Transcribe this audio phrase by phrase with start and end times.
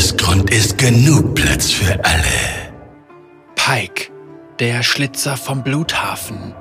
[0.00, 2.72] Meeresgrund ist genug Platz für alle.
[3.54, 4.10] Pike,
[4.58, 6.54] der Schlitzer vom Bluthafen.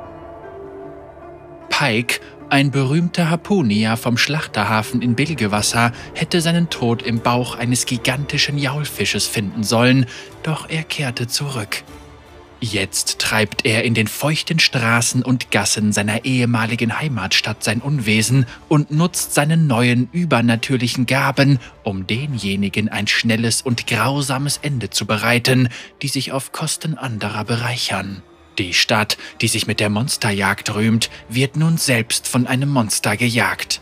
[1.70, 8.58] Pike, ein berühmter Harpunier vom Schlachterhafen in Bilgewasser, hätte seinen Tod im Bauch eines gigantischen
[8.58, 10.06] Jaulfisches finden sollen,
[10.44, 11.84] doch er kehrte zurück.
[12.62, 18.92] Jetzt treibt er in den feuchten Straßen und Gassen seiner ehemaligen Heimatstadt sein Unwesen und
[18.92, 25.70] nutzt seine neuen übernatürlichen Gaben, um denjenigen ein schnelles und grausames Ende zu bereiten,
[26.02, 28.24] die sich auf Kosten anderer bereichern.
[28.58, 33.80] Die Stadt, die sich mit der Monsterjagd rühmt, wird nun selbst von einem Monster gejagt.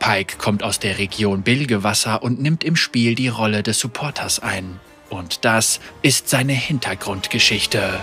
[0.00, 4.80] Pike kommt aus der Region Bilgewasser und nimmt im Spiel die Rolle des Supporters ein.
[5.10, 8.00] Und das ist seine Hintergrundgeschichte.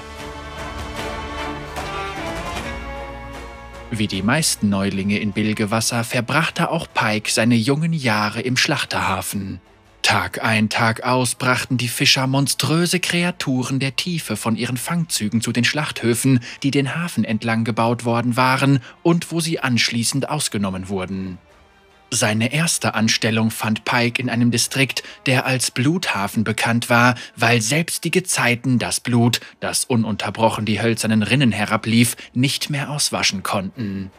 [3.92, 9.62] Wie die meisten Neulinge in Bilgewasser verbrachte auch Pike seine jungen Jahre im Schlachterhafen.
[10.02, 15.52] Tag ein, Tag aus brachten die Fischer monströse Kreaturen der Tiefe von ihren Fangzügen zu
[15.52, 21.40] den Schlachthöfen, die den Hafen entlang gebaut worden waren und wo sie anschließend ausgenommen wurden.
[22.12, 28.04] Seine erste Anstellung fand Pike in einem Distrikt, der als Bluthafen bekannt war, weil selbst
[28.04, 34.12] die Gezeiten das Blut, das ununterbrochen die hölzernen Rinnen herablief, nicht mehr auswaschen konnten.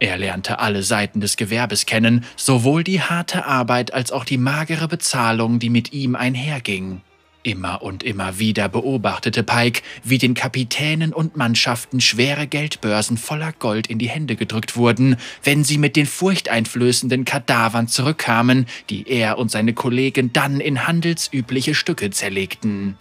[0.00, 4.86] Er lernte alle Seiten des Gewerbes kennen, sowohl die harte Arbeit als auch die magere
[4.86, 7.00] Bezahlung, die mit ihm einherging.
[7.44, 13.86] Immer und immer wieder beobachtete Pike, wie den Kapitänen und Mannschaften schwere Geldbörsen voller Gold
[13.86, 19.50] in die Hände gedrückt wurden, wenn sie mit den furchteinflößenden Kadavern zurückkamen, die er und
[19.50, 22.96] seine Kollegen dann in handelsübliche Stücke zerlegten.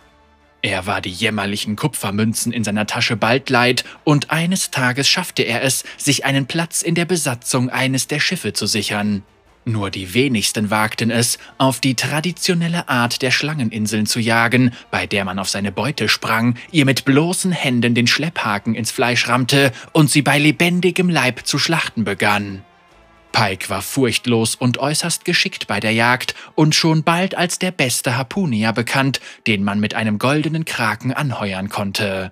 [0.62, 5.64] Er war die jämmerlichen Kupfermünzen in seiner Tasche bald leid, und eines Tages schaffte er
[5.64, 9.24] es, sich einen Platz in der Besatzung eines der Schiffe zu sichern.
[9.66, 15.24] Nur die wenigsten wagten es, auf die traditionelle Art der Schlangeninseln zu jagen, bei der
[15.24, 20.10] man auf seine Beute sprang, ihr mit bloßen Händen den Schlepphaken ins Fleisch rammte und
[20.12, 22.64] sie bei lebendigem Leib zu schlachten begann.
[23.32, 28.16] Pike war furchtlos und äußerst geschickt bei der Jagd und schon bald als der beste
[28.18, 32.32] Harpunier bekannt, den man mit einem goldenen Kraken anheuern konnte.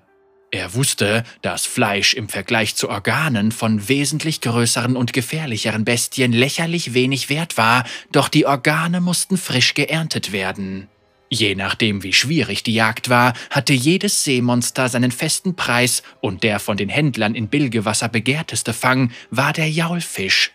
[0.54, 6.94] Er wusste, dass Fleisch im Vergleich zu Organen von wesentlich größeren und gefährlicheren Bestien lächerlich
[6.94, 10.90] wenig wert war, doch die Organe mussten frisch geerntet werden.
[11.30, 16.60] Je nachdem, wie schwierig die Jagd war, hatte jedes Seemonster seinen festen Preis und der
[16.60, 20.52] von den Händlern in Bilgewasser begehrteste Fang war der Jaulfisch,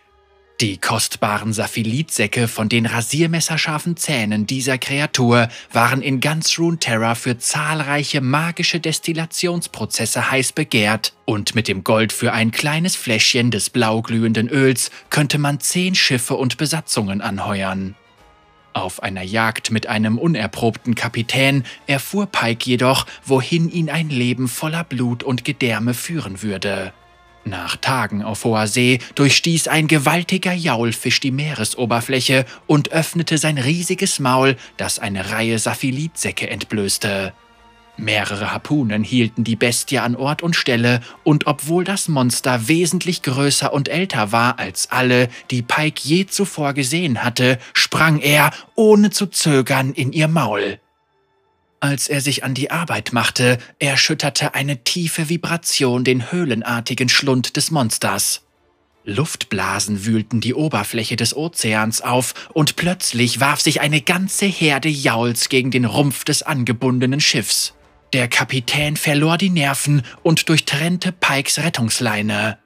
[0.61, 8.21] die kostbaren Saphilitsäcke von den rasiermesserscharfen Zähnen dieser Kreatur waren in ganz Runeterra für zahlreiche
[8.21, 14.89] magische Destillationsprozesse heiß begehrt und mit dem Gold für ein kleines Fläschchen des blauglühenden Öls
[15.11, 17.95] könnte man zehn Schiffe und Besatzungen anheuern.
[18.73, 24.83] Auf einer Jagd mit einem unerprobten Kapitän erfuhr Pike jedoch, wohin ihn ein Leben voller
[24.83, 26.93] Blut und Gedärme führen würde.
[27.47, 34.19] Nach Tagen auf hoher See durchstieß ein gewaltiger Jaulfisch die Meeresoberfläche und öffnete sein riesiges
[34.19, 37.31] Maul, das eine Reihe Saphilitsäcke entblößte.
[37.95, 43.71] Mehrere Harpunen hielten die Bestie an Ort und Stelle, und obwohl das Monster wesentlich größer
[43.71, 49.27] und älter war als alle, die Pike je zuvor gesehen hatte, sprang er, ohne zu
[49.27, 50.79] zögern, in ihr Maul.
[51.79, 57.69] Als er sich an die Arbeit machte, erschütterte eine tiefe Vibration den höhlenartigen Schlund des
[57.69, 58.41] Monsters.
[59.05, 65.49] Luftblasen wühlten die Oberfläche des Ozeans auf, und plötzlich warf sich eine ganze Herde Jauls
[65.49, 67.73] gegen den Rumpf des angebundenen Schiffs.
[68.11, 72.57] Der Kapitän verlor die Nerven und durchtrennte Pikes Rettungsleine.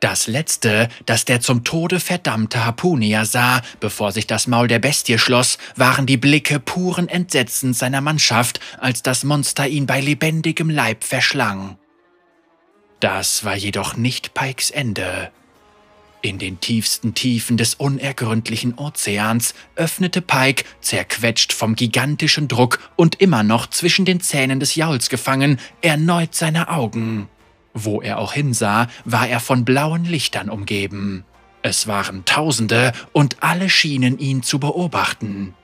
[0.00, 5.18] Das letzte, das der zum Tode verdammte Harpunier sah, bevor sich das Maul der Bestie
[5.18, 11.02] schloss, waren die Blicke puren Entsetzens seiner Mannschaft, als das Monster ihn bei lebendigem Leib
[11.02, 11.78] verschlang.
[13.00, 15.32] Das war jedoch nicht Pikes Ende.
[16.20, 23.44] In den tiefsten Tiefen des unergründlichen Ozeans öffnete Pike, zerquetscht vom gigantischen Druck und immer
[23.44, 27.28] noch zwischen den Zähnen des Jauls gefangen, erneut seine Augen.
[27.84, 31.24] Wo er auch hinsah, war er von blauen Lichtern umgeben.
[31.62, 35.54] Es waren Tausende und alle schienen ihn zu beobachten.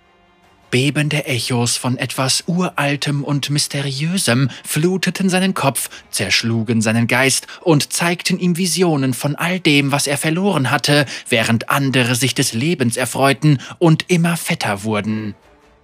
[0.71, 8.39] Bebende Echos von etwas Uraltem und Mysteriösem fluteten seinen Kopf, zerschlugen seinen Geist und zeigten
[8.39, 13.59] ihm Visionen von all dem, was er verloren hatte, während andere sich des Lebens erfreuten
[13.79, 15.35] und immer fetter wurden.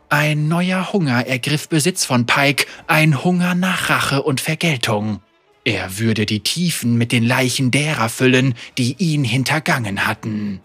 [0.09, 5.21] Ein neuer Hunger ergriff Besitz von Pike, ein Hunger nach Rache und Vergeltung.
[5.65, 10.61] Er würde die Tiefen mit den Leichen derer füllen, die ihn hintergangen hatten.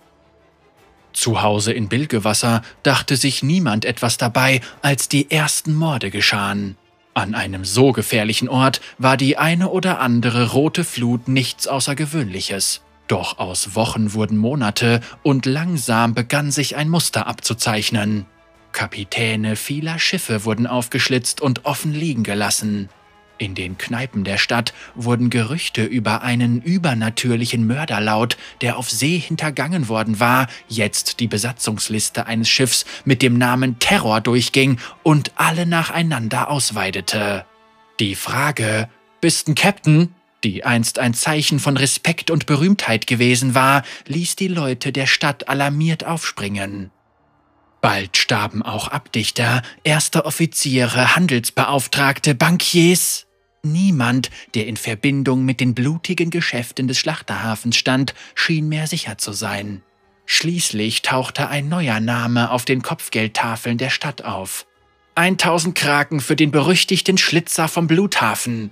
[1.12, 6.78] Zu Hause in Bilgewasser dachte sich niemand etwas dabei, als die ersten Morde geschahen.
[7.14, 12.82] An einem so gefährlichen Ort war die eine oder andere rote Flut nichts Außergewöhnliches.
[13.08, 18.26] Doch aus Wochen wurden Monate und langsam begann sich ein Muster abzuzeichnen.
[18.74, 22.90] Kapitäne vieler Schiffe wurden aufgeschlitzt und offen liegen gelassen.
[23.38, 29.18] In den Kneipen der Stadt wurden Gerüchte über einen übernatürlichen Mörder laut, der auf See
[29.20, 35.66] hintergangen worden war, jetzt die Besatzungsliste eines Schiffs mit dem Namen Terror durchging und alle
[35.66, 37.46] nacheinander ausweidete.
[38.00, 38.90] Die Frage,
[39.20, 40.14] bist ein Captain?
[40.46, 45.50] die einst ein Zeichen von Respekt und Berühmtheit gewesen war, ließ die Leute der Stadt
[45.50, 46.92] alarmiert aufspringen.
[47.82, 53.25] Bald starben auch Abdichter, erste Offiziere, Handelsbeauftragte, Bankiers.
[53.66, 59.34] Niemand, der in Verbindung mit den blutigen Geschäften des Schlachterhafens stand, schien mehr sicher zu
[59.34, 59.82] sein.
[60.28, 64.68] Schließlich tauchte ein neuer Name auf den Kopfgeldtafeln der Stadt auf.
[65.16, 68.72] 1000 Kraken für den berüchtigten Schlitzer vom Bluthafen.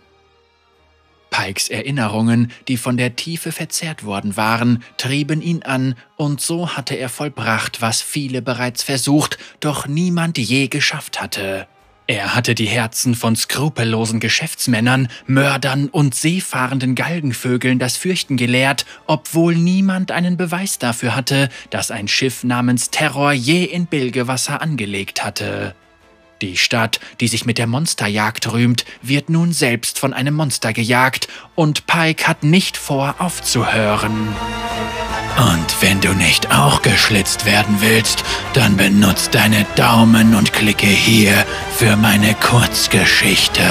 [1.32, 6.94] Pikes Erinnerungen, die von der Tiefe verzerrt worden waren, trieben ihn an, und so hatte
[6.94, 11.68] er vollbracht, was viele bereits versucht, doch niemand je geschafft hatte.
[12.06, 19.56] Er hatte die Herzen von skrupellosen Geschäftsmännern, Mördern und seefahrenden Galgenvögeln das Fürchten gelehrt, obwohl
[19.56, 25.76] niemand einen Beweis dafür hatte, dass ein Schiff namens Terror je in Bilgewasser angelegt hatte.
[26.42, 31.30] Die Stadt, die sich mit der Monsterjagd rühmt, wird nun selbst von einem Monster gejagt
[31.56, 34.36] und Pike hat nicht vor, aufzuhören.
[35.38, 41.46] Und wenn du nicht auch geschlitzt werden willst, dann benutzt deine Daumen und klicke hier
[41.76, 43.64] für meine Kurzgeschichte.